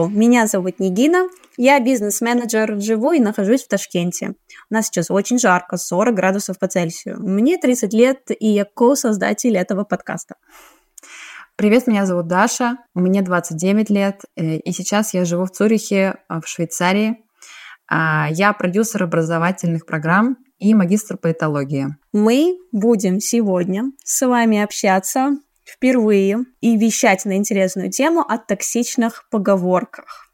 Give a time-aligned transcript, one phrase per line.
[0.00, 4.34] Hello, меня зовут Нигина, я бизнес-менеджер, живу и нахожусь в Ташкенте.
[4.70, 7.18] У нас сейчас очень жарко, 40 градусов по Цельсию.
[7.20, 10.36] Мне 30 лет, и я ко-создатель этого подкаста.
[11.56, 16.46] Привет, меня зовут Даша, мне 29 лет, э, и сейчас я живу в Цюрихе, в
[16.46, 17.18] Швейцарии.
[17.86, 21.88] А, я продюсер образовательных программ и магистр политологии.
[22.12, 25.36] Мы будем сегодня с вами общаться
[25.70, 30.28] впервые и вещать на интересную тему о токсичных поговорках.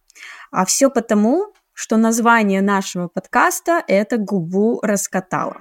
[0.50, 5.56] А все потому, что название нашего подкаста– это «Губу раскатала».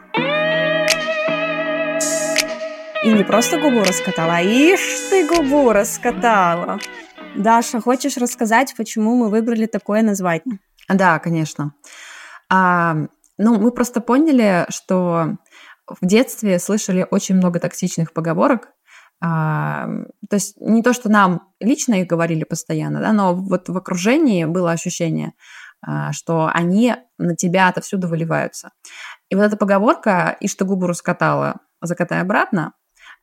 [3.04, 6.80] И не просто губу раскатала, а ишь ты губу раскатала.
[7.36, 10.60] Даша, хочешь рассказать, почему мы выбрали такое название?
[10.88, 11.76] Да, конечно.
[12.50, 12.96] А,
[13.38, 15.38] ну, мы просто поняли, что
[15.88, 18.70] в детстве слышали очень много токсичных поговорок,
[19.22, 19.88] а,
[20.30, 24.46] то есть не то, что нам лично их говорили постоянно, да, но вот в окружении
[24.46, 25.34] было ощущение,
[25.82, 28.72] а, что они на тебя отовсюду выливаются.
[29.30, 32.74] И вот эта поговорка «И что губу раскатала, закатай обратно»,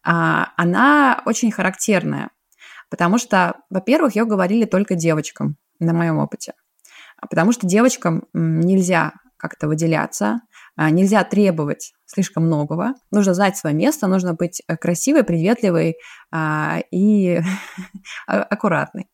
[0.04, 2.30] а, она очень характерная,
[2.90, 6.54] потому что, во-первых, ее говорили только девочкам на моем опыте,
[7.20, 10.40] потому что девочкам нельзя как-то выделяться,
[10.76, 12.94] нельзя требовать слишком многого.
[13.10, 15.96] Нужно знать свое место, нужно быть э, красивой, приветливой
[16.30, 17.40] а, и
[18.26, 19.08] а, аккуратной.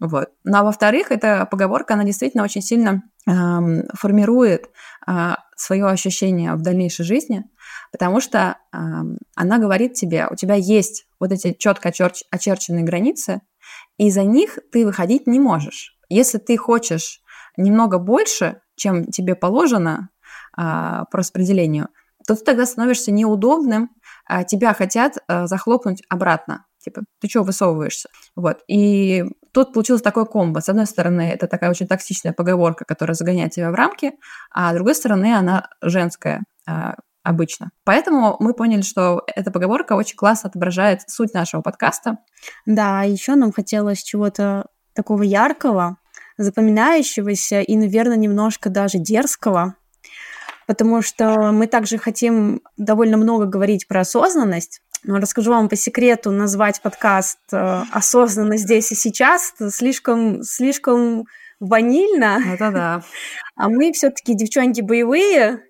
[0.00, 0.30] Вот.
[0.44, 4.70] Ну а во-вторых, эта поговорка, она действительно очень сильно эм, формирует
[5.06, 7.44] э, свое ощущение в дальнейшей жизни,
[7.92, 13.42] потому что эм, она говорит тебе, у тебя есть вот эти четко очерч- очерченные границы,
[13.98, 15.98] и за них ты выходить не можешь.
[16.08, 17.20] Если ты хочешь
[17.58, 20.08] немного больше, чем тебе положено
[20.56, 21.88] а, по распределению,
[22.26, 23.90] то ты тогда становишься неудобным,
[24.26, 26.66] а тебя хотят а, захлопнуть обратно.
[26.78, 28.08] Типа, ты чего высовываешься?
[28.36, 28.60] Вот.
[28.66, 30.60] И тут получилось такое комбо.
[30.60, 34.12] С одной стороны, это такая очень токсичная поговорка, которая загоняет тебя в рамки,
[34.50, 37.70] а с другой стороны, она женская а, обычно.
[37.84, 42.18] Поэтому мы поняли, что эта поговорка очень классно отображает суть нашего подкаста.
[42.64, 45.98] Да, еще нам хотелось чего-то такого яркого,
[46.38, 49.74] запоминающегося и, наверное, немножко даже дерзкого,
[50.70, 54.82] потому что мы также хотим довольно много говорить про осознанность.
[55.02, 61.24] Но расскажу вам по секрету, назвать подкаст э, «Осознанно здесь и сейчас» слишком, слишком
[61.58, 62.38] ванильно.
[62.46, 63.02] Это да.
[63.56, 65.64] А мы все-таки девчонки боевые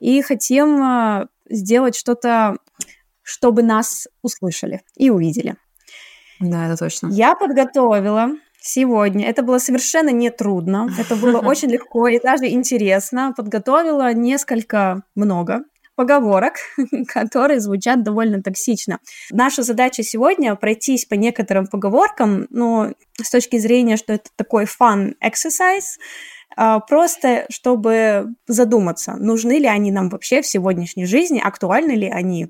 [0.00, 2.56] и хотим э, сделать что-то,
[3.20, 5.56] чтобы нас услышали и увидели.
[6.40, 7.08] Да, это точно.
[7.08, 9.26] Я подготовила сегодня.
[9.26, 13.32] Это было совершенно нетрудно, это было очень легко и даже интересно.
[13.36, 15.64] Подготовила несколько, много
[15.98, 16.54] поговорок,
[17.08, 19.00] которые звучат довольно токсично.
[19.32, 25.14] Наша задача сегодня пройтись по некоторым поговоркам, но с точки зрения, что это такой fun
[25.20, 25.98] exercise,
[26.56, 32.48] а, просто чтобы задуматься, нужны ли они нам вообще в сегодняшней жизни, актуальны ли они,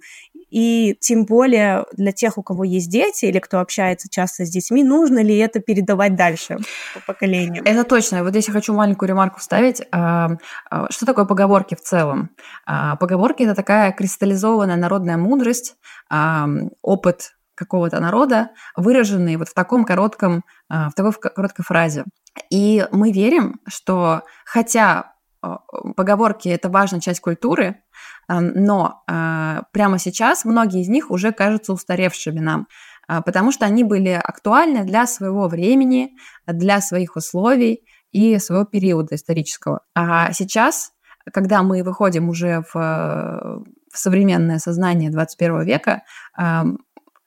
[0.51, 4.83] и тем более для тех, у кого есть дети или кто общается часто с детьми,
[4.83, 6.59] нужно ли это передавать дальше
[6.95, 7.63] по поколению?
[7.65, 8.23] Это точно.
[8.23, 9.83] Вот здесь я хочу маленькую ремарку вставить.
[9.91, 10.31] А,
[10.71, 12.31] а, что такое поговорки в целом?
[12.67, 15.77] А, поговорки– это такая кристаллизованная народная мудрость,
[16.83, 22.05] опыт какого-то народа, выраженный вот в таком коротком, в такой короткой фразе.
[22.51, 25.13] И мы верим, что хотя
[25.97, 27.83] поговорки– это важная часть культуры,
[28.29, 32.67] но а, прямо сейчас многие из них уже кажутся устаревшими нам,
[33.07, 36.17] а, потому что они были актуальны для своего времени,
[36.47, 39.81] для своих условий и своего периода исторического.
[39.95, 40.93] А сейчас,
[41.33, 46.03] когда мы выходим уже в, в современное сознание 21 века,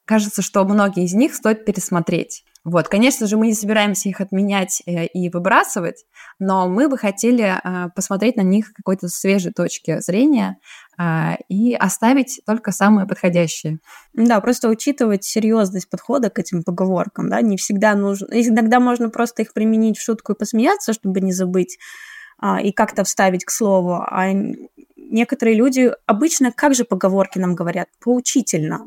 [0.06, 2.44] кажется, что многие из них стоит пересмотреть.
[2.64, 6.06] Вот, конечно же, мы не собираемся их отменять э, и выбрасывать,
[6.38, 10.58] но мы бы хотели а, посмотреть на них какой-то свежей точки зрения
[10.96, 13.80] а, и оставить только самые подходящие.
[14.14, 19.42] Да, просто учитывать серьезность подхода к этим поговоркам, да, не всегда нужно, иногда можно просто
[19.42, 21.80] их применить в шутку и посмеяться, чтобы не забыть,
[22.38, 24.32] а, и как-то вставить к слову, а
[24.96, 27.88] некоторые люди обычно как же поговорки нам говорят?
[28.00, 28.86] Поучительно.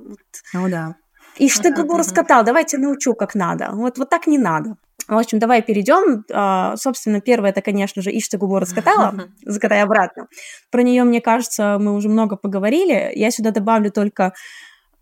[0.53, 0.95] Ну да.
[1.37, 3.71] И что губу раскатал, давайте научу, как надо.
[3.73, 4.77] Вот, вот так не надо.
[5.09, 6.25] В общем, давай перейдем.
[6.33, 10.29] А, собственно, первое это, конечно же, Ишь ты губу раскатала, закатай обратно.
[10.71, 13.13] Про нее, мне кажется, мы уже много поговорили.
[13.15, 14.33] Я сюда добавлю только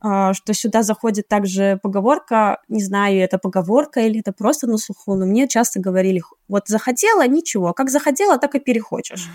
[0.05, 5.15] а, что сюда заходит также поговорка, не знаю, это поговорка или это просто на слуху,
[5.15, 9.29] но мне часто говорили, вот захотела, ничего, как захотела, так и перехочешь.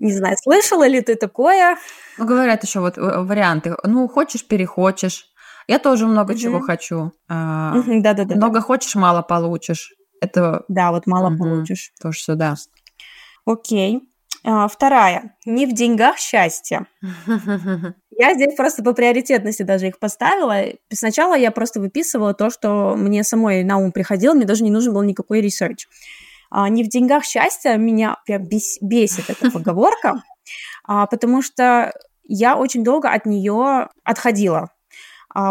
[0.00, 1.76] Не знаю, слышала ли ты такое?
[2.18, 3.74] Ну, говорят еще вот э, варианты.
[3.82, 5.26] Ну, хочешь, перехочешь.
[5.68, 6.38] Я тоже много mm-hmm.
[6.38, 7.12] чего хочу.
[7.28, 8.34] Да-да-да.
[8.34, 9.92] Много хочешь, мало получишь.
[10.20, 10.64] Это...
[10.68, 11.38] Да, вот мало угу.
[11.38, 11.92] получишь.
[12.02, 12.54] Тоже сюда.
[13.44, 14.00] Окей.
[14.44, 15.36] А, вторая.
[15.44, 16.86] Не в деньгах счастье.
[18.18, 20.64] Я здесь просто по приоритетности даже их поставила.
[20.92, 24.92] Сначала я просто выписывала то, что мне самой на ум приходило, мне даже не нужен
[24.92, 25.86] был никакой research.
[26.50, 28.42] А, не в деньгах счастье меня прям
[28.80, 30.24] бесит эта поговорка,
[30.84, 31.92] а, потому что
[32.24, 34.70] я очень долго от нее отходила,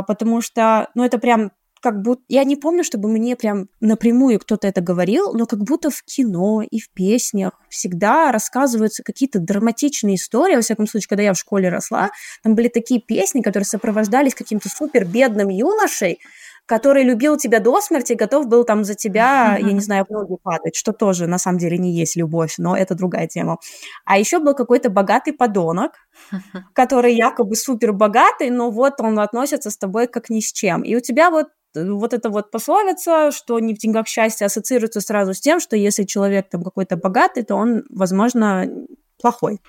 [0.07, 1.51] потому что, ну, это прям
[1.81, 2.23] как будто...
[2.27, 6.61] Я не помню, чтобы мне прям напрямую кто-то это говорил, но как будто в кино
[6.61, 10.55] и в песнях всегда рассказываются какие-то драматичные истории.
[10.55, 12.11] Во всяком случае, когда я в школе росла,
[12.43, 16.19] там были такие песни, которые сопровождались каким-то супер бедным юношей,
[16.67, 20.35] который любил тебя до смерти, готов был там за тебя, я не знаю, в ноги
[20.43, 23.57] падать, что тоже на самом деле не есть любовь, но это другая тема.
[24.05, 25.93] А еще был какой-то богатый подонок,
[26.73, 30.83] который якобы супер богатый, но вот он относится с тобой как ни с чем.
[30.83, 35.33] И у тебя вот вот эта вот пословица, что не в деньгах счастье ассоциируется сразу
[35.35, 38.67] с тем, что если человек там какой-то богатый, то он, возможно,
[39.21, 39.59] плохой.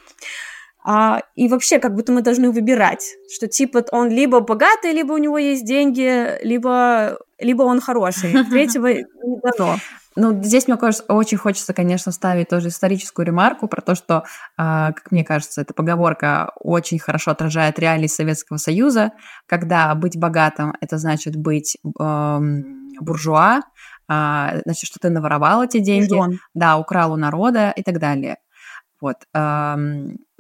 [0.91, 5.19] А, и вообще, как будто мы должны выбирать, что типа он либо богатый, либо у
[5.19, 8.33] него есть деньги, либо, либо он хороший.
[8.51, 9.77] Третьего не дано.
[10.17, 14.25] Ну, здесь, мне кажется, очень хочется, конечно, вставить тоже историческую ремарку про то, что,
[14.57, 19.13] а, как мне кажется, эта поговорка очень хорошо отражает реалии Советского Союза,
[19.45, 23.61] когда быть богатым– это значит быть эм, буржуа,
[24.09, 26.39] а, значит, что ты наворовал эти деньги, Жон.
[26.55, 28.39] да, украл у народа и так далее.
[29.01, 29.17] Вот.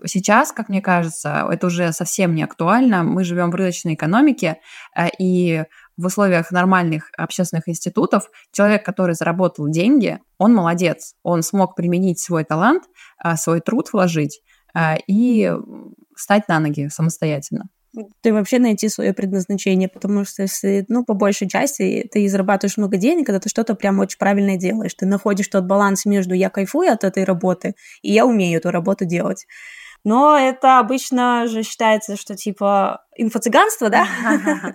[0.06, 3.02] Сейчас, как мне кажется, это уже совсем не актуально.
[3.02, 4.60] Мы живем в рыночной экономике,
[4.96, 5.64] э, и
[5.96, 11.14] в условиях нормальных общественных институтов человек, который заработал деньги, он молодец.
[11.24, 12.84] Он смог применить свой талант,
[13.18, 14.40] а, свой труд вложить
[14.72, 15.52] а, и
[16.14, 17.68] встать на ноги самостоятельно.
[18.20, 22.96] Ты вообще найти свое предназначение, потому что если, ну, по большей части ты зарабатываешь много
[22.96, 24.94] денег, когда ты что-то прям очень правильное делаешь.
[24.94, 29.04] Ты находишь тот баланс между я кайфую от этой работы и я умею эту работу
[29.04, 29.46] делать.
[30.04, 34.06] Но это обычно же считается, что типа инфо-цыганство, да?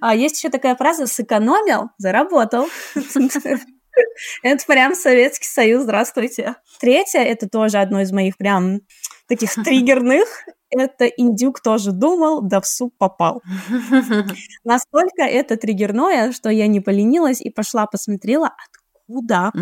[0.00, 2.66] А есть еще такая фраза «сэкономил, заработал».
[4.42, 6.56] Это прям Советский Союз, здравствуйте.
[6.80, 8.80] Третье, это тоже одно из моих прям
[9.32, 13.42] таких триггерных, это индюк тоже думал, да в суп попал.
[14.64, 18.54] Настолько это триггерное, что я не поленилась и пошла посмотрела,
[19.06, 19.52] откуда,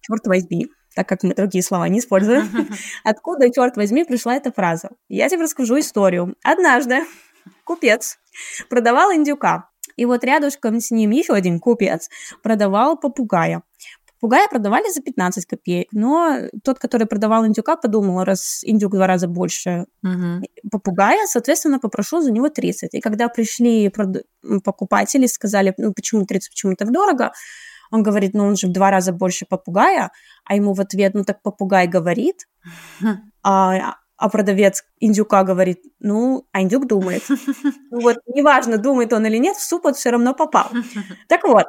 [0.00, 2.48] черт возьми, так как мы другие слова не используем,
[3.04, 4.90] откуда, черт возьми, пришла эта фраза.
[5.08, 6.34] Я тебе расскажу историю.
[6.42, 7.00] Однажды
[7.64, 8.18] купец
[8.68, 9.68] продавал индюка.
[9.96, 12.08] И вот рядышком с ним еще один купец
[12.42, 13.62] продавал попугая.
[14.22, 19.08] Попугая продавали за 15 копеек, но тот, который продавал индюка, подумал, раз индюк в два
[19.08, 20.46] раза больше угу.
[20.70, 22.94] попугая, соответственно, попрошу за него 30.
[22.94, 23.92] И когда пришли
[24.62, 27.32] покупатели, сказали, ну почему 30, почему так дорого,
[27.90, 30.12] он говорит, ну он же в два раза больше попугая,
[30.44, 32.46] а ему в ответ, ну так попугай говорит,
[33.42, 37.24] а, а продавец индюка говорит, ну, а индюк думает.
[37.90, 40.70] Ну вот, неважно, думает он или нет, в суп он все равно попал.
[41.28, 41.66] Так вот,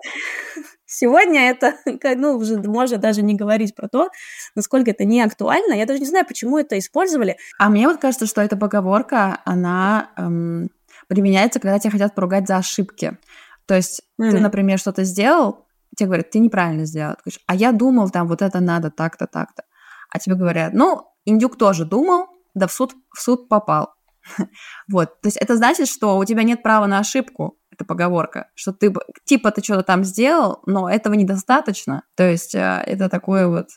[0.94, 1.76] сегодня это,
[2.16, 4.10] ну, уже можно даже не говорить про то,
[4.56, 5.74] насколько это не актуально.
[5.74, 7.38] Я даже не знаю, почему это использовали.
[7.60, 10.70] А мне вот кажется, что эта поговорка, она эм,
[11.08, 13.18] применяется, когда тебя хотят поругать за ошибки.
[13.66, 14.32] То есть mm-hmm.
[14.32, 17.14] ты, например, что-то сделал, тебе говорят, ты неправильно сделал.
[17.16, 19.64] Ты говоришь, а я думал, там вот это надо так-то, так-то.
[20.10, 23.94] А тебе говорят, ну, индюк тоже думал, да в суд, в суд попал.
[24.88, 28.72] Вот, то есть это значит, что у тебя нет права на ошибку, это поговорка, что
[28.72, 28.94] ты,
[29.26, 33.70] типа, ты что-то там сделал, но этого недостаточно, то есть э, это такое вот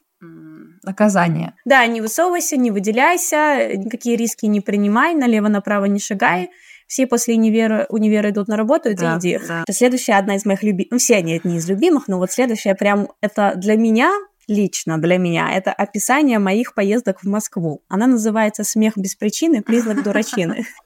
[0.82, 1.54] наказание.
[1.64, 6.50] Да, не высовывайся, не выделяйся, никакие риски не принимай, налево-направо не шагай,
[6.86, 9.38] все после универа, универа идут на работу, это да, иди.
[9.46, 9.64] Да.
[9.70, 13.08] Следующая одна из моих любимых, ну все они не из любимых, но вот следующая прям,
[13.20, 14.12] это для меня
[14.48, 17.82] лично для меня, это описание моих поездок в Москву.
[17.88, 19.62] Она называется «Смех без причины.
[19.62, 20.66] Признак дурачины».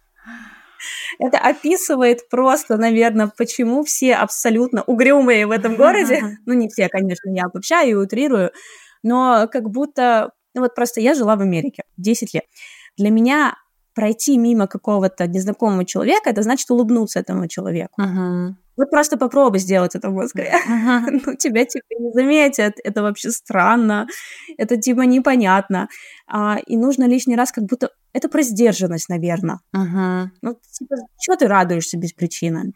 [1.18, 6.38] Это описывает просто, наверное, почему все абсолютно угрюмые в этом городе.
[6.46, 8.50] Ну, не все, конечно, я обобщаю и утрирую,
[9.02, 10.32] но как будто...
[10.54, 12.44] Ну, вот просто я жила в Америке 10 лет.
[12.96, 13.54] Для меня
[13.94, 18.00] пройти мимо какого-то незнакомого человека, это значит улыбнуться этому человеку.
[18.00, 18.54] Uh-huh.
[18.76, 20.52] Вот просто попробуй сделать это в Москве.
[20.68, 21.20] Uh-huh.
[21.26, 24.06] ну, тебя типа не заметят, это вообще странно,
[24.58, 25.88] это типа непонятно.
[26.26, 27.90] А, и нужно лишний раз как будто...
[28.12, 29.60] Это про сдержанность, наверное.
[29.76, 30.26] Uh-huh.
[30.42, 32.72] Ну, типа, чего ты радуешься без причины?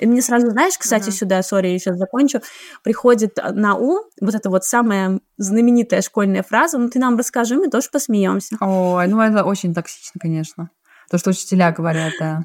[0.00, 1.12] И мне сразу, знаешь, кстати, uh-huh.
[1.12, 2.40] сюда, сори, я сейчас закончу,
[2.82, 7.68] приходит на ум вот эта вот самая знаменитая школьная фраза, ну ты нам расскажи, мы
[7.68, 8.56] тоже посмеемся.
[8.60, 10.70] Ой, ну это очень токсично, конечно.
[11.10, 12.44] То, что учителя говорят, да.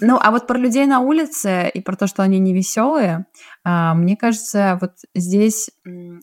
[0.00, 3.26] Ну, а вот про людей на улице и про то, что они не веселые,
[3.64, 5.70] а, мне кажется, вот здесь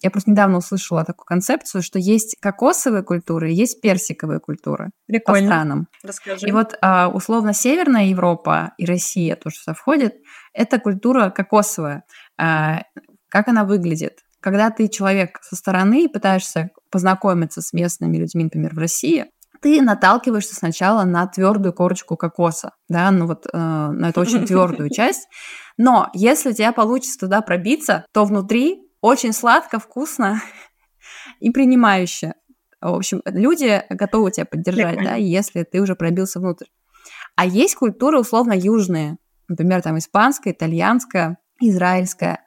[0.02, 5.40] я просто недавно услышала такую концепцию, что есть кокосовые культуры, есть персиковые культуры Прикольно.
[5.40, 5.88] по странам.
[6.04, 6.48] Расскажи.
[6.48, 10.16] И вот а, условно Северная Европа и Россия тоже сюда входит,
[10.54, 12.04] это культура кокосовая.
[12.38, 12.84] А,
[13.30, 14.20] как она выглядит?
[14.42, 19.26] Когда ты человек со стороны и пытаешься познакомиться с местными людьми, например, в России,
[19.62, 24.90] ты наталкиваешься сначала на твердую корочку кокоса, да, ну вот э, на эту очень твердую
[24.90, 25.28] часть.
[25.78, 30.42] Но если у тебя получится туда пробиться, то внутри очень сладко, вкусно
[31.40, 32.34] и принимающе.
[32.82, 36.68] В общем, люди готовы тебя поддержать, да, если ты уже пробился внутрь.
[37.36, 42.44] А есть культуры условно южные, например, там испанская, итальянская, израильская.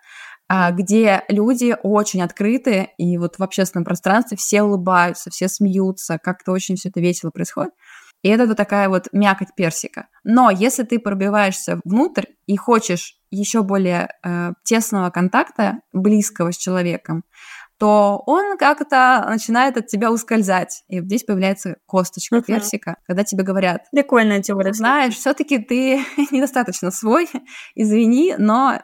[0.55, 6.53] А, где люди очень открыты, и вот в общественном пространстве все улыбаются, все смеются, как-то
[6.53, 7.73] очень все это весело происходит.
[8.21, 10.09] И это вот такая вот мякоть персика.
[10.25, 17.25] Но если ты пробиваешься внутрь и хочешь еще более э, тесного контакта, близкого с человеком,
[17.79, 20.85] то он как-то начинает от тебя ускользать.
[20.89, 22.43] И здесь появляется косточка uh-huh.
[22.43, 23.87] персика, когда тебе говорят...
[23.91, 24.75] Прикольная теория.
[24.75, 27.29] Знаешь, все таки ты недостаточно свой,
[27.75, 28.83] извини, но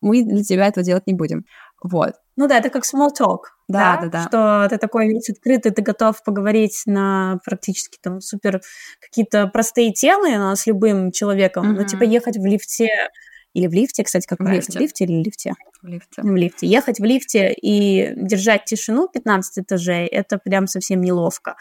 [0.00, 1.44] мы для тебя этого делать не будем.
[1.82, 2.14] Вот.
[2.36, 3.40] Ну да, это как small talk.
[3.68, 4.28] Да, да, да, да.
[4.28, 8.60] Что ты такой весь открытый, ты готов поговорить на практически там супер
[9.00, 11.70] какие-то простые темы но с любым человеком.
[11.70, 11.80] Mm-hmm.
[11.80, 12.88] Ну, типа ехать в лифте
[13.54, 14.60] или в лифте, кстати, как в правильно?
[14.60, 14.78] Лифте.
[14.78, 15.54] В лифте или в лифте?
[15.82, 16.22] В лифте.
[16.22, 16.66] В лифте.
[16.66, 21.56] Ехать в лифте и держать тишину 15 этажей, это прям совсем неловко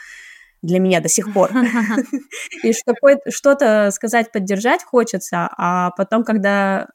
[0.62, 1.52] для меня до сих пор.
[2.64, 6.88] И что-то сказать, поддержать хочется, а потом, когда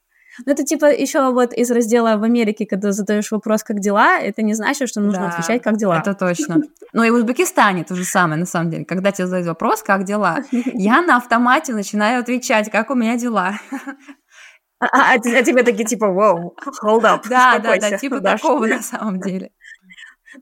[0.47, 4.42] ну, это типа еще вот из раздела в Америке, когда задаешь вопрос, как дела, это
[4.42, 5.99] не значит, что нужно да, отвечать, как дела.
[5.99, 6.62] Это точно.
[6.92, 8.85] Ну и в Узбекистане то же самое, на самом деле.
[8.85, 13.61] Когда тебе задают вопрос, как дела, я на автомате начинаю отвечать, как у меня дела.
[14.80, 18.66] А, а, а, а тебе такие типа, вау, hold up, Да, да, да, типа такого
[18.66, 19.52] на самом деле.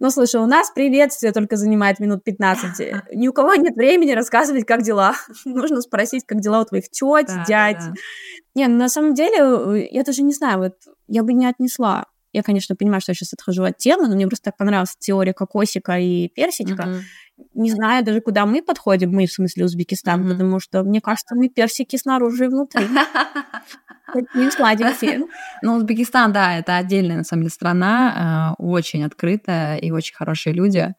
[0.00, 3.04] Ну, слушай, у нас приветствие только занимает минут 15.
[3.14, 5.14] Ни у кого нет времени рассказывать, как дела.
[5.44, 7.78] Нужно спросить, как дела у твоих теть, да, дядь.
[7.78, 7.94] Да.
[8.54, 10.74] Не, ну, на самом деле, я даже не знаю, вот
[11.06, 12.06] я бы не отнесла.
[12.32, 15.32] Я, конечно, понимаю, что я сейчас отхожу от темы, но мне просто так понравилась теория
[15.32, 16.82] кокосика и персичка.
[16.82, 17.00] Mm-hmm.
[17.54, 20.30] Не знаю даже, куда мы подходим, мы, в смысле, Узбекистан, mm-hmm.
[20.30, 22.86] потому что, мне кажется, мы персики снаружи и внутри.
[24.12, 25.26] Такие сладенькие.
[25.62, 30.52] Ну, Узбекистан, да, это отдельная, на самом деле, страна, э, очень открытая и очень хорошие
[30.52, 30.94] люди.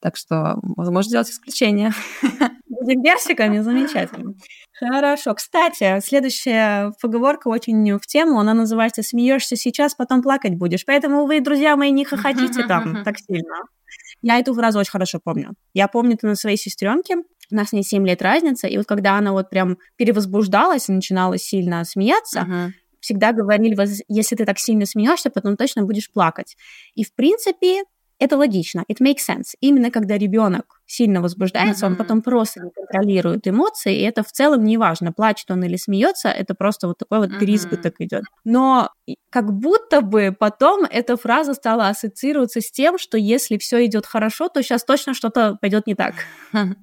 [0.00, 1.92] Так что, возможно, сделать исключение.
[2.68, 4.34] Будем персиками, замечательно.
[4.78, 5.34] Хорошо.
[5.34, 8.40] Кстати, следующая поговорка очень в тему.
[8.40, 10.86] Она называется «Смеешься сейчас, потом плакать будешь».
[10.86, 13.64] Поэтому вы, друзья мои, не хохотите там так сильно.
[14.22, 15.54] Я эту фразу очень хорошо помню.
[15.74, 17.16] Я помню это на своей сестренке.
[17.50, 20.92] У нас с ней 7 лет разница, и вот когда она вот прям перевозбуждалась и
[20.92, 22.68] начинала сильно смеяться, uh-huh.
[23.00, 23.76] всегда говорили,
[24.08, 26.56] если ты так сильно смеешься, потом точно будешь плакать.
[26.94, 27.82] И в принципе
[28.20, 29.54] это логично, it makes sense.
[29.60, 31.90] Именно когда ребенок сильно возбуждается, uh-huh.
[31.90, 35.76] он потом просто не контролирует эмоции, и это в целом не важно, плачет он или
[35.76, 38.24] смеется, это просто вот такой вот переизбыток идет.
[38.44, 38.90] Но
[39.30, 44.48] как будто бы потом эта фраза стала ассоциироваться с тем, что если все идет хорошо,
[44.48, 46.14] то сейчас точно что-то пойдет не так.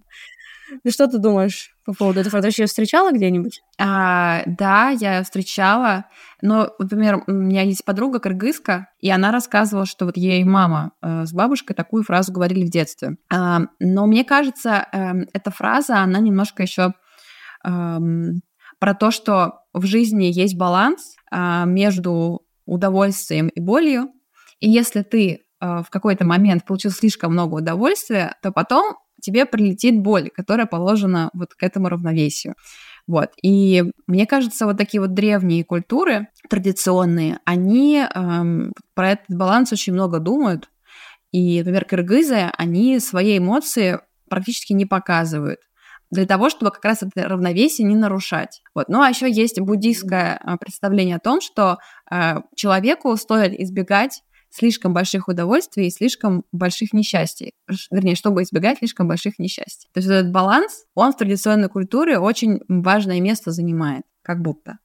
[0.84, 2.42] Ну что ты думаешь по поводу этого?
[2.42, 3.62] Ты вообще встречала где-нибудь?
[3.80, 6.06] А, да, я встречала.
[6.42, 11.26] Но, например, у меня есть подруга кыргызка, и она рассказывала, что вот ей мама э,
[11.26, 13.16] с бабушкой такую фразу говорили в детстве.
[13.34, 16.94] А, но мне кажется, э, эта фраза, она немножко еще
[17.66, 17.98] э,
[18.80, 24.10] про то, что в жизни есть баланс э, между удовольствием и болью.
[24.60, 30.00] И если ты э, в какой-то момент получил слишком много удовольствия, то потом тебе прилетит
[30.00, 32.56] боль, которая положена вот к этому равновесию.
[33.08, 33.32] Вот.
[33.42, 39.94] И мне кажется, вот такие вот древние культуры, традиционные, они эм, про этот баланс очень
[39.94, 40.70] много думают.
[41.32, 45.60] И, например, кыргызы, они свои эмоции практически не показывают
[46.12, 48.62] для того, чтобы как раз это равновесие не нарушать.
[48.74, 48.88] Вот.
[48.88, 54.24] Ну а еще есть буддийское э, представление о том, что э, человеку стоит избегать
[54.58, 57.54] слишком больших удовольствий и слишком больших несчастий.
[57.92, 59.90] Вернее, чтобы избегать слишком больших несчастий.
[59.94, 64.80] То есть этот баланс, он в традиционной культуре очень важное место занимает, как будто.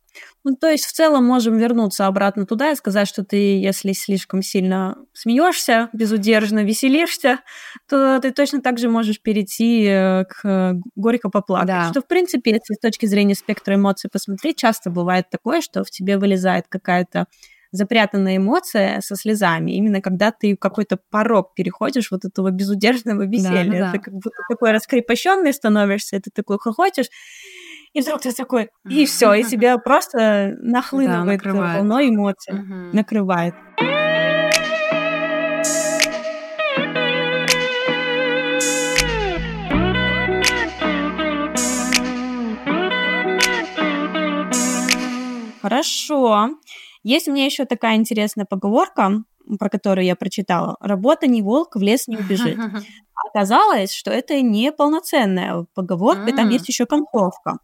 [0.45, 4.43] Ну, то есть в целом можем вернуться обратно туда и сказать, что ты, если слишком
[4.43, 7.41] сильно смеешься, безудержно веселишься,
[7.89, 11.69] то ты точно так же можешь перейти э, к горько поплакать.
[11.69, 11.91] Да.
[11.91, 15.91] Что, в принципе, если с точки зрения спектра эмоций посмотреть, часто бывает такое, что в
[15.91, 17.27] тебе вылезает какая-то
[17.73, 23.81] запрятанная эмоция со слезами, именно когда ты какой-то порог переходишь вот этого безудержного веселья.
[23.81, 23.93] Да, да.
[23.93, 27.09] Ты как будто такой раскрепощенный становишься, ты такой хохочешь,
[27.95, 32.97] и вдруг ты такой, и все, и тебя просто нахлынывает да, волной эмоций, угу.
[32.97, 33.55] накрывает.
[45.63, 46.51] Хорошо.
[47.03, 49.25] Есть у меня еще такая интересная поговорка,
[49.59, 50.77] про которую я прочитала.
[50.81, 52.59] Работа не волк, в лес не убежит.
[53.29, 57.59] Оказалось, что это не полноценная поговорка, и там есть еще концовка.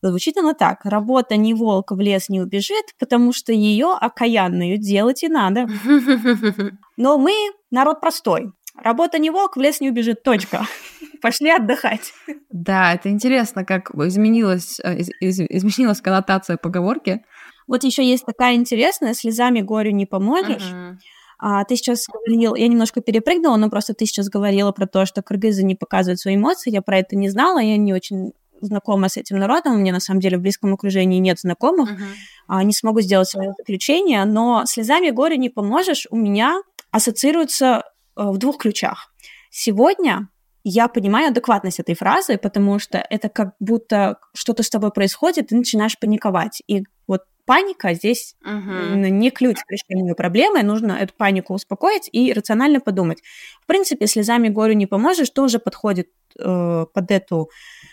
[0.00, 0.84] Звучит она так.
[0.84, 5.66] Работа не волк, в лес не убежит, потому что ее окаянную делать и надо.
[6.96, 7.32] Но мы
[7.70, 8.52] народ простой.
[8.76, 10.22] Работа не волк, в лес не убежит.
[10.22, 10.66] Точка.
[11.20, 12.12] Пошли отдыхать.
[12.48, 17.24] Да, это интересно, как изменилась, э, из, из, изменилась коннотация поговорки.
[17.68, 20.72] Вот еще есть такая интересная, слезами горю не поможешь.
[20.72, 20.96] Uh-huh.
[21.38, 25.22] А, ты сейчас говорил, я немножко перепрыгнула, но просто ты сейчас говорила про то, что
[25.22, 29.16] кыргызы не показывают свои эмоции, я про это не знала, я не очень знакома с
[29.16, 32.04] этим народом, у меня на самом деле в близком окружении нет знакомых, uh-huh.
[32.48, 36.60] а, не смогу сделать свое заключение, но слезами горю не поможешь у меня
[36.90, 37.84] ассоциируется
[38.16, 39.12] э, в двух ключах.
[39.50, 40.28] Сегодня
[40.64, 45.56] я понимаю адекватность этой фразы, потому что это как будто что-то с тобой происходит, ты
[45.56, 46.62] начинаешь паниковать.
[46.66, 49.08] И вот паника здесь uh-huh.
[49.08, 53.22] не ключ к решению проблемы, нужно эту панику успокоить и рационально подумать.
[53.62, 57.48] В принципе, слезами горю не поможешь, тоже подходит э, под эту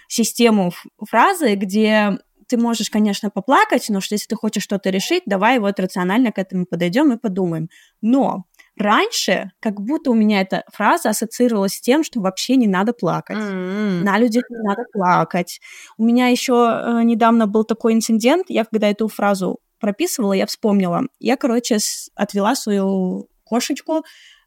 [0.09, 5.59] систему фразы, где ты можешь, конечно, поплакать, но что если ты хочешь что-то решить, давай
[5.59, 7.69] вот рационально к этому подойдем и подумаем.
[8.01, 8.43] Но
[8.77, 13.37] Раньше как будто у меня эта фраза ассоциировалась с тем, что вообще не надо плакать.
[13.37, 14.03] Mm-hmm.
[14.03, 15.61] На людях не надо плакать.
[15.97, 21.03] У меня еще э, недавно был такой инцидент, я когда эту фразу прописывала, я вспомнила.
[21.19, 21.77] Я, короче,
[22.15, 24.03] отвела свою кошечку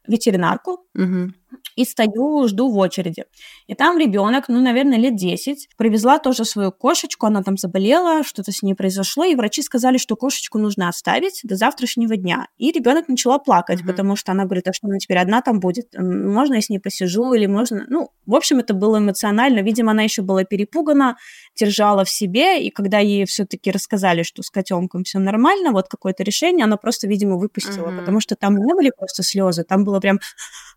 [0.07, 1.33] ветеринарку, угу.
[1.75, 3.25] И стою, жду в очереди.
[3.67, 8.51] И там ребенок, ну, наверное, лет 10, привезла тоже свою кошечку, она там заболела, что-то
[8.51, 12.47] с ней произошло, и врачи сказали, что кошечку нужно оставить до завтрашнего дня.
[12.57, 13.87] И ребенок начала плакать, угу.
[13.87, 15.93] потому что она говорит, а что она теперь одна там будет?
[15.97, 17.85] Можно я с ней посижу или можно...
[17.87, 19.59] Ну, в общем, это было эмоционально.
[19.59, 21.17] Видимо, она еще была перепугана,
[21.55, 26.23] держала в себе, и когда ей все-таки рассказали, что с котенком все нормально, вот какое-то
[26.23, 27.99] решение, она просто, видимо, выпустила, угу.
[27.99, 30.19] потому что там не были просто слезы, там было прям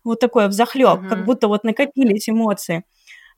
[0.03, 1.09] вот такое взахлеб, угу.
[1.09, 2.83] как будто вот накопились эмоции.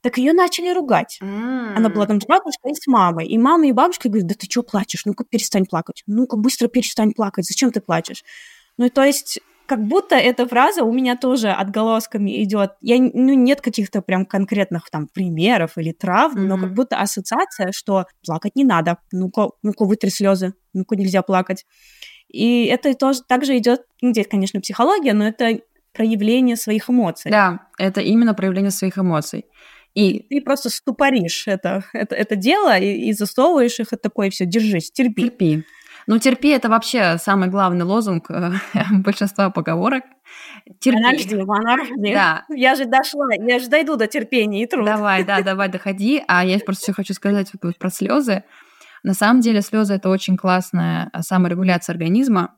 [0.02, 1.18] Так ее начали ругать.
[1.20, 1.74] Mm.
[1.74, 3.26] Она была там с бабушкой и с мамой.
[3.26, 5.04] И мама и бабушка говорят, да ты что плачешь?
[5.04, 6.04] Ну-ка перестань плакать.
[6.06, 7.46] Ну-ка быстро перестань плакать.
[7.46, 8.22] Зачем ты плачешь?
[8.76, 12.72] Ну, то есть как будто эта фраза у меня тоже отголосками идет.
[12.80, 16.46] Я, ну, нет каких-то прям конкретных там примеров или травм, mm-hmm.
[16.46, 18.98] но как будто ассоциация, что плакать не надо.
[19.10, 20.54] Ну-ка, ну-ка вытри слезы.
[20.72, 21.64] Ну-ка нельзя плакать.
[22.28, 25.60] И это тоже также идет, ну, здесь, конечно, психология, но это
[25.96, 27.30] проявление своих эмоций.
[27.30, 29.46] Да, это именно проявление своих эмоций.
[29.94, 34.44] И ты просто ступоришь это, это, это дело и, и засовываешь их, и такой, все,
[34.44, 35.22] держись, терпи.
[35.22, 35.64] Терпи.
[36.06, 38.52] Ну, терпи это вообще самый главный лозунг э,
[38.92, 40.04] большинства поговорок.
[40.80, 41.02] Терпи.
[41.02, 42.12] Подожди, подожди.
[42.12, 42.44] Да.
[42.50, 44.96] Я же дошла, я же дойду до терпения и труда.
[44.96, 46.22] Давай, да, давай, доходи.
[46.28, 48.44] А я просто все хочу сказать вот про слезы.
[49.02, 52.54] На самом деле слезы это очень классная а, саморегуляция организма.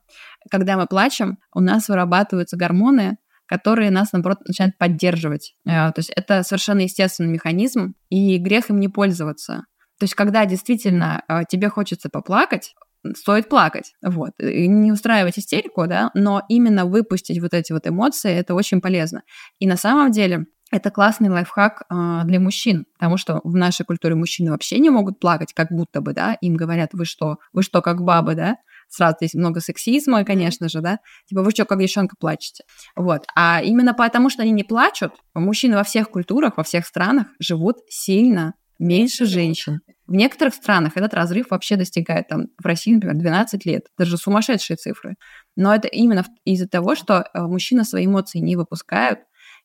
[0.51, 3.19] Когда мы плачем, у нас вырабатываются гормоны,
[3.49, 5.55] которые нас, наоборот, начинают поддерживать.
[5.67, 9.65] Э, то есть это совершенно естественный механизм, и грех им не пользоваться.
[9.99, 12.75] То есть когда действительно э, тебе хочется поплакать,
[13.17, 18.33] стоит плакать, вот, и не устраивать истерику, да, но именно выпустить вот эти вот эмоции,
[18.33, 19.23] это очень полезно.
[19.59, 24.15] И на самом деле это классный лайфхак э, для мужчин, потому что в нашей культуре
[24.15, 27.81] мужчины вообще не могут плакать, как будто бы, да, им говорят, вы что, вы что,
[27.81, 28.57] как бабы, да,
[28.89, 32.65] сразу здесь много сексизма, конечно же, да, типа вы что, как девчонка плачете,
[32.97, 37.27] вот, а именно потому, что они не плачут, мужчины во всех культурах, во всех странах
[37.39, 39.81] живут сильно меньше женщин.
[40.07, 43.87] В некоторых странах этот разрыв вообще достигает, там, в России, например, 12 лет.
[43.99, 45.17] Даже сумасшедшие цифры.
[45.57, 49.21] Но это именно из-за того, что э, мужчины свои эмоции не выпускают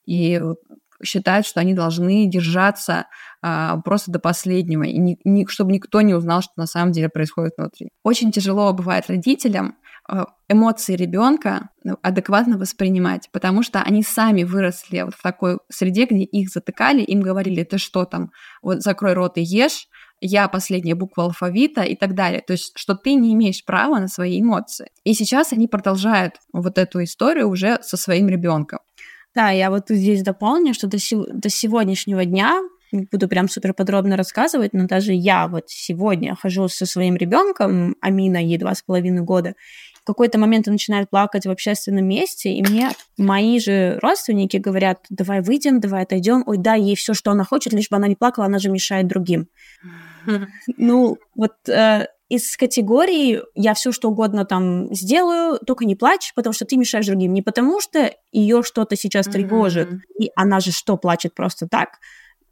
[0.06, 0.42] и
[1.04, 3.08] считают, что они должны держаться
[3.42, 7.10] а, просто до последнего, и ни, ни, чтобы никто не узнал, что на самом деле
[7.10, 7.90] происходит внутри.
[8.04, 9.76] Очень тяжело бывает родителям
[10.08, 11.70] а, эмоции ребенка
[12.02, 17.22] адекватно воспринимать, потому что они сами выросли вот в такой среде, где их затыкали, им
[17.22, 19.88] говорили, ты что там, вот закрой рот и ешь,
[20.26, 22.42] я последняя буква алфавита и так далее.
[22.42, 24.88] То есть, что ты не имеешь права на свои эмоции.
[25.04, 28.80] И сейчас они продолжают вот эту историю уже со своим ребенком.
[29.36, 33.74] Да, я вот здесь дополню, что до, сего, до сегодняшнего дня не буду прям супер
[33.74, 38.84] подробно рассказывать, но даже я вот сегодня хожу со своим ребенком, Амина, ей два с
[38.84, 39.56] половиной года,
[40.04, 45.00] в какой-то момент он начинает плакать в общественном месте, и мне мои же родственники говорят,
[45.10, 48.16] давай выйдем, давай отойдем, ой, да, ей все, что она хочет, лишь бы она не
[48.16, 49.48] плакала, она же мешает другим.
[50.78, 56.52] Ну, вот э, из категории я все что угодно там сделаю, только не плачь, потому
[56.52, 57.32] что ты мешаешь другим.
[57.32, 60.00] Не потому что ее что-то сейчас тревожит, mm-hmm.
[60.20, 62.00] и она же что, плачет просто так.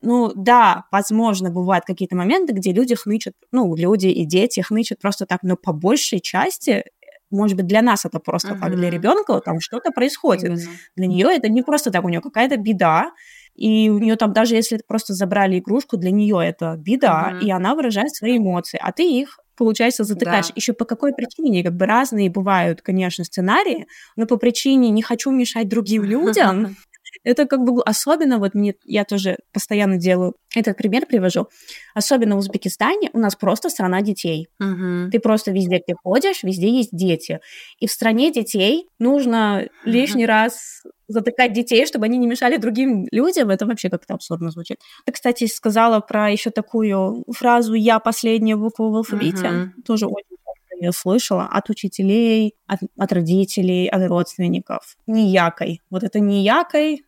[0.03, 5.25] Ну да, возможно, бывают какие-то моменты, где люди хнычат, ну, люди и дети хнычат просто
[5.25, 6.83] так, но по большей части
[7.31, 8.59] может быть, для нас это просто uh-huh.
[8.59, 10.43] так, для ребенка там что-то происходит.
[10.43, 10.77] Именно.
[10.97, 13.13] Для нее это не просто так, у нее какая-то беда,
[13.55, 17.45] и у нее там даже если просто забрали игрушку, для нее это беда, uh-huh.
[17.45, 20.47] и она выражает свои эмоции, а ты их получается, затыкаешь.
[20.47, 20.53] Да.
[20.55, 21.63] Еще по какой причине?
[21.63, 26.75] Как бы разные бывают, конечно, сценарии, но по причине не хочу мешать другим людям,
[27.23, 31.47] это как бы особенно, вот мне, я тоже постоянно делаю этот пример привожу,
[31.93, 34.47] особенно в Узбекистане у нас просто страна детей.
[34.59, 35.11] Угу.
[35.11, 37.39] Ты просто везде где ходишь, везде есть дети.
[37.77, 43.49] И в стране детей нужно лишний раз затыкать детей, чтобы они не мешали другим людям,
[43.49, 44.79] это вообще как-то абсурдно звучит.
[45.05, 49.81] Ты, кстати, сказала про еще такую фразу «я последняя буква в алфавите», угу.
[49.85, 50.31] тоже очень
[50.81, 54.97] я слышала от учителей, от, от родителей, от родственников.
[55.05, 55.79] Ниякой.
[55.91, 57.05] Вот это ниякой.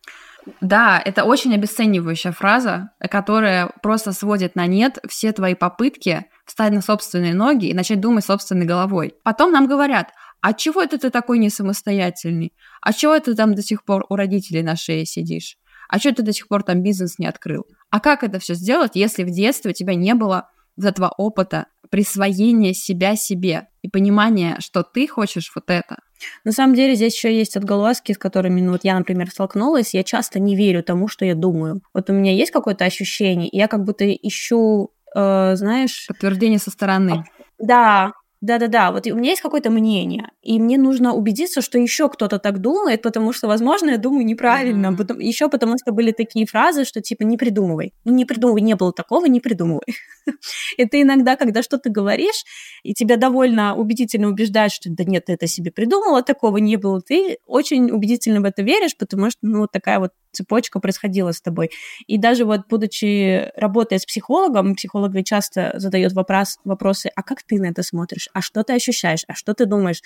[0.60, 6.82] Да, это очень обесценивающая фраза, которая просто сводит на нет все твои попытки встать на
[6.82, 9.14] собственные ноги и начать думать собственной головой.
[9.24, 10.12] Потом нам говорят,
[10.44, 12.52] а чего это ты такой не самостоятельный?
[12.82, 15.56] А чего ты там до сих пор у родителей на шее сидишь?
[15.88, 17.64] А что ты до сих пор там бизнес не открыл?
[17.88, 21.68] А как это все сделать, если в детстве у тебя не было вот этого опыта
[21.90, 25.96] присвоения себя себе и понимания, что ты хочешь вот это.
[26.44, 30.02] На самом деле здесь еще есть отголоски, с которыми, ну вот я, например, столкнулась, я
[30.02, 31.80] часто не верю тому, что я думаю.
[31.94, 36.06] Вот у меня есть какое-то ощущение, и я как будто ищу, э, знаешь...
[36.06, 37.24] Подтверждение со стороны.
[37.58, 38.12] Да,
[38.44, 42.60] да-да-да, вот у меня есть какое-то мнение, и мне нужно убедиться, что еще кто-то так
[42.60, 44.88] думает, потому что, возможно, я думаю неправильно.
[44.88, 44.96] Mm-hmm.
[44.96, 47.94] Потом, еще потому что были такие фразы, что типа не придумывай.
[48.04, 49.86] Ну, не придумывай, не было такого, не придумывай.
[50.76, 52.44] и ты иногда, когда что-то говоришь,
[52.82, 57.00] и тебя довольно убедительно убеждают, что да нет, ты это себе придумала, такого не было,
[57.00, 61.40] ты очень убедительно в это веришь, потому что, ну, вот такая вот цепочка происходила с
[61.40, 61.70] тобой.
[62.06, 67.58] И даже вот будучи, работая с психологом, психолог часто задает вопрос, вопросы, а как ты
[67.60, 68.28] на это смотришь?
[68.34, 69.24] А что ты ощущаешь?
[69.28, 70.00] А что ты думаешь?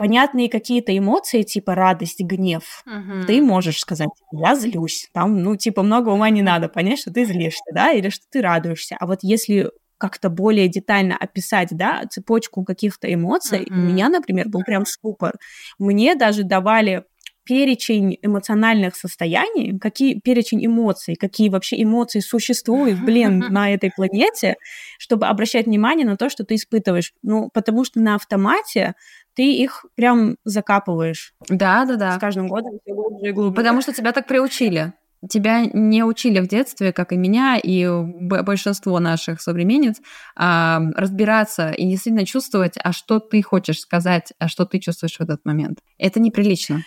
[0.00, 3.26] понятные какие-то эмоции, типа радость, гнев, uh-huh.
[3.26, 7.26] ты можешь сказать, я злюсь, там, ну, типа, много ума не надо понять, что ты
[7.26, 8.96] злишься, да, или что ты радуешься.
[8.98, 13.74] А вот если как-то более детально описать, да, цепочку каких-то эмоций, uh-huh.
[13.74, 15.34] у меня, например, был прям ступор.
[15.78, 17.04] Мне даже давали
[17.50, 24.54] перечень эмоциональных состояний, какие перечень эмоций, какие вообще эмоции существуют, блин, на этой планете,
[25.00, 27.12] чтобы обращать внимание на то, что ты испытываешь.
[27.24, 28.94] Ну, потому что на автомате
[29.34, 31.34] ты их прям закапываешь.
[31.48, 32.12] Да, да, да.
[32.12, 33.56] С каждым годом все глубже и глубже.
[33.56, 34.92] Потому что тебя так приучили
[35.28, 39.96] тебя не учили в детстве, как и меня, и большинство наших современниц,
[40.34, 45.44] разбираться и действительно чувствовать, а что ты хочешь сказать, а что ты чувствуешь в этот
[45.44, 45.80] момент.
[45.98, 46.82] Это неприлично.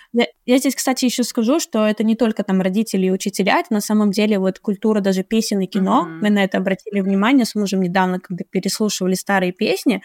[0.46, 3.82] Я здесь, кстати, еще скажу, что это не только там родители и учителя, это на
[3.82, 6.08] самом деле вот культура даже песен и кино.
[6.08, 6.20] Mm-hmm.
[6.22, 10.02] Мы на это обратили внимание с мужем недавно, когда переслушивали старые песни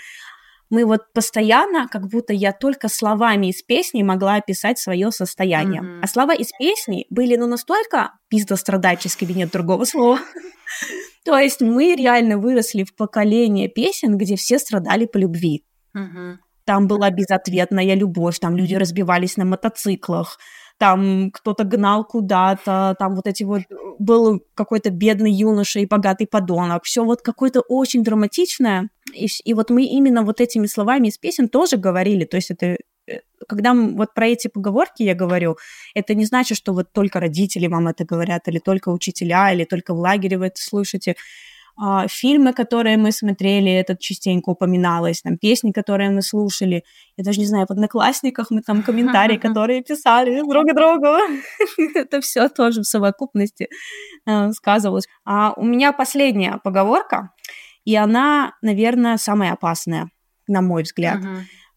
[0.70, 5.82] мы вот постоянно, как будто я только словами из песни могла описать свое состояние.
[5.82, 6.00] Mm-hmm.
[6.02, 10.18] А слова из песни были ну настолько пиздострадальческими, нет другого слова.
[11.24, 15.64] То есть мы реально выросли в поколение песен, где все страдали по любви.
[16.64, 20.38] Там была безответная любовь, там люди разбивались на мотоциклах,
[20.78, 23.62] там кто-то гнал куда-то, там вот эти вот
[23.98, 29.70] был какой-то бедный юноша и богатый подонок, все вот какое-то очень драматичное, и, и вот
[29.70, 32.76] мы именно вот этими словами из песен тоже говорили, то есть это
[33.08, 35.56] э, когда вот про эти поговорки я говорю,
[35.94, 39.94] это не значит, что вот только родители вам это говорят, или только учителя, или только
[39.94, 41.16] в лагере вы это слышите.
[41.80, 46.82] А, фильмы, которые мы смотрели, это частенько упоминалось, там песни, которые мы слушали.
[47.16, 51.06] Я даже не знаю, в Одноклассниках мы там комментарии, которые писали друг другу.
[51.94, 53.68] это все тоже в совокупности
[54.26, 55.06] э, сказывалось.
[55.24, 57.30] А у меня последняя поговорка,
[57.84, 60.10] и она, наверное, самая опасная,
[60.48, 61.20] на мой взгляд.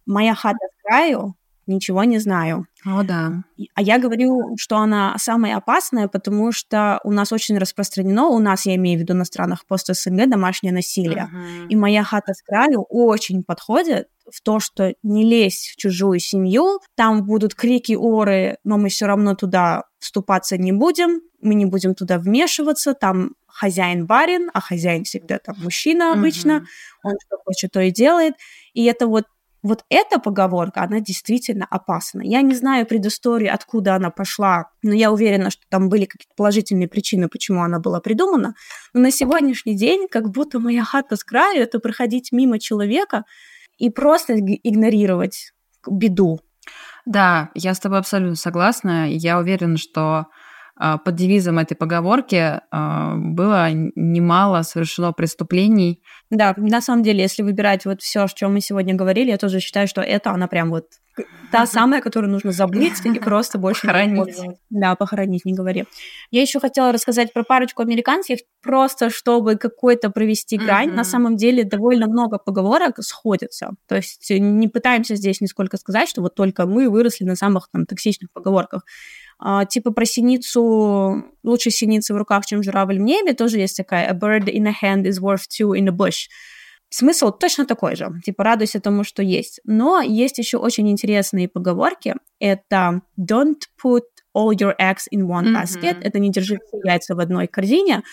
[0.08, 1.36] Моя хата с краю,
[1.68, 2.68] ничего не знаю.
[2.86, 3.44] О, да.
[3.76, 8.66] А я говорю, что она самая опасная, потому что у нас очень распространено, у нас,
[8.66, 11.30] я имею в виду на странах пост-СНГ, домашнее насилие.
[11.32, 11.68] Uh-huh.
[11.70, 16.80] И моя хата с краю очень подходит в то, что не лезь в чужую семью,
[16.96, 21.96] там будут крики, оры, но мы все равно туда вступаться не будем, мы не будем
[21.96, 27.10] туда вмешиваться, там хозяин барин, а хозяин всегда там мужчина обычно, uh-huh.
[27.10, 28.36] он что хочет, то и делает.
[28.74, 29.26] И это вот
[29.64, 32.22] вот эта поговорка, она действительно опасна.
[32.22, 36.88] Я не знаю предысторию, откуда она пошла, но я уверена, что там были какие-то положительные
[36.88, 38.56] причины, почему она была придумана.
[38.94, 43.24] Но на сегодняшний день, как будто моя хата с краю, это проходить мимо человека
[43.78, 45.54] и просто игнорировать
[45.88, 46.40] беду.
[47.06, 49.10] Да, я с тобой абсолютно согласна.
[49.10, 50.28] Я уверена, что
[50.98, 56.02] под девизом этой поговорки а, было немало совершено преступлений.
[56.30, 59.60] Да, на самом деле, если выбирать вот все, о чем мы сегодня говорили, я тоже
[59.60, 60.86] считаю, что это она прям вот
[61.52, 64.38] та самая, которую нужно забыть и просто больше похоронить.
[64.70, 65.86] Да, похоронить, не говори.
[66.32, 70.90] Я еще хотела рассказать про парочку американских, просто чтобы какой-то провести грань.
[70.90, 70.96] Mm-hmm.
[70.96, 73.72] На самом деле довольно много поговорок сходятся.
[73.88, 77.86] То есть не пытаемся здесь нисколько сказать, что вот только мы выросли на самых там
[77.86, 78.86] токсичных поговорках.
[79.44, 84.08] А, типа про синицу, лучше синицы в руках, чем журавль в небе, тоже есть такая
[84.08, 86.28] «a bird in a hand is worth two in a bush».
[86.90, 89.62] Смысл точно такой же, типа радуйся тому, что есть.
[89.64, 92.16] Но есть еще очень интересные поговорки.
[92.40, 94.04] Это «don't put
[94.38, 95.64] all your eggs in one mm-hmm.
[95.64, 98.04] basket», это «не держи все яйца в одной корзине»,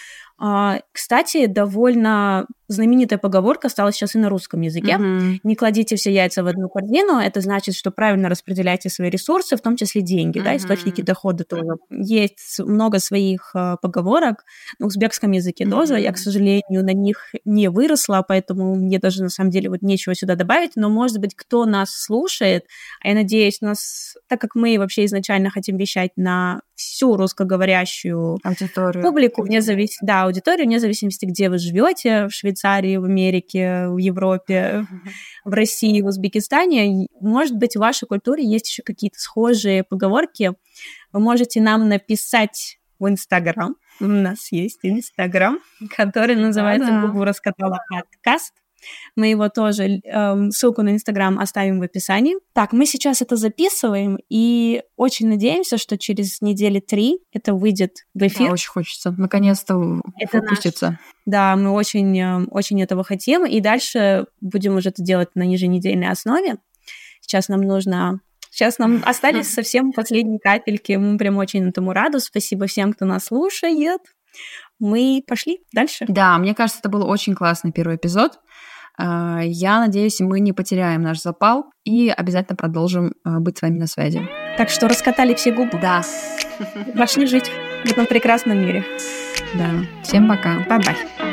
[0.40, 4.92] а, кстати, довольно знаменитая поговорка стала сейчас и на русском языке.
[4.92, 5.40] Mm-hmm.
[5.42, 7.18] Не кладите все яйца в одну корзину.
[7.18, 10.44] Это значит, что правильно распределяйте свои ресурсы, в том числе деньги, mm-hmm.
[10.44, 11.76] да, источники дохода тоже.
[11.90, 14.44] Есть много своих uh, поговорок
[14.78, 15.70] на узбекском языке mm-hmm.
[15.70, 15.98] тоже.
[15.98, 20.14] Я, к сожалению, на них не выросла, поэтому мне даже на самом деле вот нечего
[20.14, 20.72] сюда добавить.
[20.76, 22.64] Но, может быть, кто нас слушает,
[23.02, 29.02] а я надеюсь, нас, так как мы вообще изначально хотим вещать на всю русскоговорящую аудиторию.
[29.02, 33.98] публику, вне зависимости, да, аудиторию, вне зависимости, где вы живете, в Швейцарии, в Америке, в
[33.98, 34.86] Европе,
[35.44, 37.08] в России, в Узбекистане.
[37.20, 40.52] Может быть, в вашей культуре есть еще какие-то схожие поговорки.
[41.12, 43.76] Вы можете нам написать в Инстаграм.
[44.00, 45.58] У нас есть Инстаграм,
[45.96, 47.06] который называется да, да.
[47.06, 48.54] «Гугу раскатала подкаст».
[49.16, 52.36] Мы его тоже, э, ссылку на Инстаграм оставим в описании.
[52.52, 58.26] Так, мы сейчас это записываем и очень надеемся, что через недели три это выйдет в
[58.26, 58.46] эфир.
[58.46, 59.14] Да, очень хочется.
[59.16, 60.86] Наконец-то это выпустится.
[60.90, 60.98] Наш...
[61.26, 63.44] Да, мы очень, э, очень этого хотим.
[63.44, 66.56] И дальше будем уже это делать на еженедельной основе.
[67.20, 70.92] Сейчас нам нужно Сейчас нам остались совсем последние капельки.
[70.92, 72.20] Мы прям очень этому рады.
[72.20, 74.00] Спасибо всем, кто нас слушает.
[74.78, 76.06] Мы пошли дальше.
[76.08, 78.38] Да, мне кажется, это был очень классный первый эпизод.
[78.98, 83.78] А, я надеюсь, мы не потеряем наш запал и обязательно продолжим а, быть с вами
[83.78, 84.28] на связи.
[84.56, 85.78] Так что раскатали все губы.
[85.80, 86.02] Да.
[86.96, 87.50] Пошли жить
[87.84, 88.84] в этом прекрасном мире.
[89.54, 89.70] Да.
[90.02, 90.64] Всем пока.
[90.68, 91.27] Bye-bye.